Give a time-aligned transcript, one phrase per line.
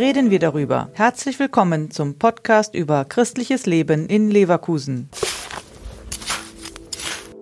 [0.00, 0.88] reden wir darüber.
[0.94, 5.10] Herzlich willkommen zum Podcast über christliches Leben in Leverkusen.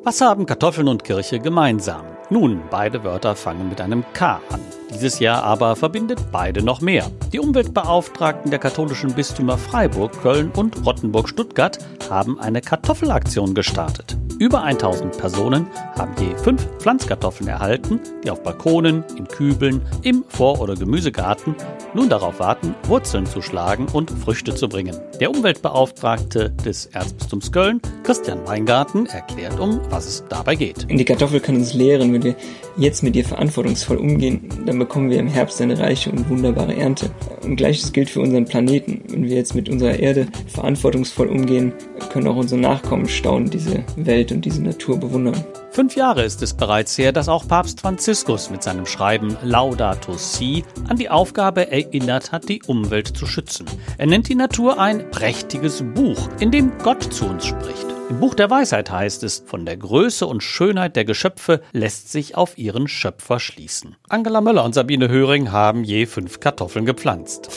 [0.02, 2.04] Was haben Kartoffeln und Kirche gemeinsam?
[2.30, 4.60] Nun, beide Wörter fangen mit einem K an.
[4.92, 7.08] Dieses Jahr aber verbindet beide noch mehr.
[7.32, 11.78] Die Umweltbeauftragten der katholischen Bistümer Freiburg, Köln und Rottenburg-Stuttgart
[12.10, 14.18] haben eine Kartoffelaktion gestartet.
[14.38, 15.66] Über 1000 Personen
[15.96, 21.56] haben je fünf Pflanzkartoffeln erhalten, die auf Balkonen, in Kübeln, im Vor- oder Gemüsegarten
[21.92, 24.96] nun darauf warten, Wurzeln zu schlagen und Früchte zu bringen.
[25.20, 30.86] Der Umweltbeauftragte des Erzbistums Köln, Christian Weingarten, erklärt, um was es dabei geht.
[30.88, 32.36] Die Kartoffel kann uns lehren, wenn wir
[32.76, 37.10] jetzt mit ihr verantwortungsvoll umgehen, dann bekommen wir im Herbst eine reiche und wunderbare Ernte.
[37.42, 39.02] Und gleiches gilt für unseren Planeten.
[39.08, 41.72] Wenn wir jetzt mit unserer Erde verantwortungsvoll umgehen,
[42.12, 45.44] können auch unsere Nachkommen staunen, diese Welt Welt und diese Natur bewundern.
[45.70, 50.64] Fünf Jahre ist es bereits her, dass auch Papst Franziskus mit seinem Schreiben Laudato Si
[50.88, 53.66] an die Aufgabe erinnert hat, die Umwelt zu schützen.
[53.96, 57.86] Er nennt die Natur ein prächtiges Buch, in dem Gott zu uns spricht.
[58.10, 62.36] Im Buch der Weisheit heißt es, von der Größe und Schönheit der Geschöpfe lässt sich
[62.36, 63.96] auf ihren Schöpfer schließen.
[64.08, 67.50] Angela Möller und Sabine Höring haben je fünf Kartoffeln gepflanzt.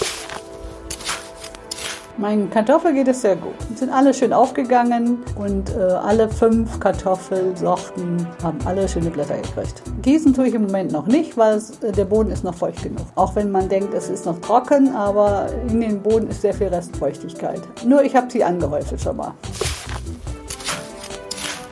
[2.22, 3.56] Meinen Kartoffeln geht es sehr gut.
[3.76, 9.82] Sind alle schön aufgegangen und äh, alle fünf Kartoffelsorten haben alle schöne Blätter gekriegt.
[10.04, 12.84] Gießen tue ich im Moment noch nicht, weil es, äh, der Boden ist noch feucht
[12.84, 13.08] genug.
[13.16, 16.68] Auch wenn man denkt, es ist noch trocken, aber in den Boden ist sehr viel
[16.68, 17.62] Restfeuchtigkeit.
[17.88, 19.34] Nur ich habe sie angehäufelt schon mal.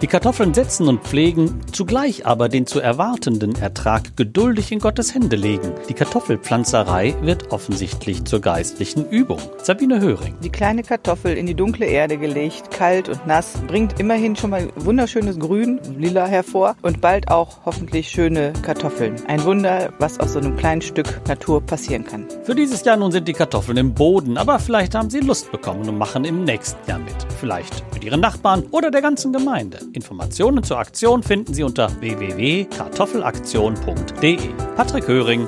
[0.01, 5.35] Die Kartoffeln setzen und pflegen, zugleich aber den zu erwartenden Ertrag geduldig in Gottes Hände
[5.35, 5.73] legen.
[5.89, 9.41] Die Kartoffelpflanzerei wird offensichtlich zur geistlichen Übung.
[9.61, 10.35] Sabine Höring.
[10.41, 14.69] Die kleine Kartoffel in die dunkle Erde gelegt, kalt und nass, bringt immerhin schon mal
[14.77, 19.17] wunderschönes Grün, lila hervor und bald auch hoffentlich schöne Kartoffeln.
[19.27, 22.25] Ein Wunder, was aus so einem kleinen Stück Natur passieren kann.
[22.43, 25.89] Für dieses Jahr nun sind die Kartoffeln im Boden, aber vielleicht haben sie Lust bekommen
[25.89, 27.15] und machen im nächsten Jahr mit.
[27.37, 29.88] Vielleicht mit ihren Nachbarn oder der ganzen Gemeinde.
[29.93, 34.37] Informationen zur Aktion finden Sie unter www.kartoffelaktion.de.
[34.75, 35.47] Patrick Höring.